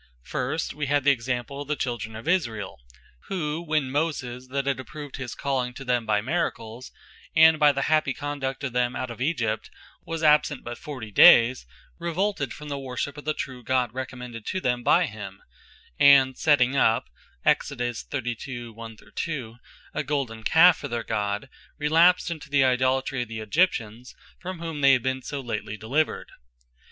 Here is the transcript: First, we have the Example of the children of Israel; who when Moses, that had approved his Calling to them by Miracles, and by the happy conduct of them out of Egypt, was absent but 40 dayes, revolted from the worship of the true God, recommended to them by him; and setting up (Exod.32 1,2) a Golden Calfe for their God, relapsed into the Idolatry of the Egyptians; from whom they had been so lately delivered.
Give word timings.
First, 0.23 0.73
we 0.73 0.87
have 0.87 1.03
the 1.03 1.11
Example 1.11 1.61
of 1.61 1.67
the 1.67 1.75
children 1.75 2.15
of 2.15 2.27
Israel; 2.27 2.79
who 3.27 3.61
when 3.61 3.91
Moses, 3.91 4.47
that 4.47 4.65
had 4.65 4.79
approved 4.79 5.17
his 5.17 5.35
Calling 5.35 5.75
to 5.75 5.85
them 5.85 6.07
by 6.07 6.21
Miracles, 6.21 6.91
and 7.35 7.59
by 7.59 7.71
the 7.71 7.83
happy 7.83 8.11
conduct 8.11 8.63
of 8.63 8.73
them 8.73 8.95
out 8.95 9.11
of 9.11 9.21
Egypt, 9.21 9.69
was 10.03 10.23
absent 10.23 10.63
but 10.63 10.79
40 10.79 11.11
dayes, 11.11 11.67
revolted 11.99 12.51
from 12.51 12.67
the 12.67 12.79
worship 12.79 13.15
of 13.15 13.25
the 13.25 13.35
true 13.35 13.63
God, 13.63 13.93
recommended 13.93 14.43
to 14.47 14.59
them 14.59 14.81
by 14.81 15.05
him; 15.05 15.43
and 15.99 16.35
setting 16.35 16.75
up 16.75 17.07
(Exod.32 17.45 18.73
1,2) 18.73 19.57
a 19.93 20.03
Golden 20.03 20.41
Calfe 20.41 20.77
for 20.79 20.87
their 20.87 21.03
God, 21.03 21.47
relapsed 21.77 22.31
into 22.31 22.49
the 22.49 22.63
Idolatry 22.65 23.21
of 23.21 23.27
the 23.27 23.39
Egyptians; 23.39 24.15
from 24.39 24.57
whom 24.57 24.81
they 24.81 24.93
had 24.93 25.03
been 25.03 25.21
so 25.21 25.41
lately 25.41 25.77
delivered. 25.77 26.31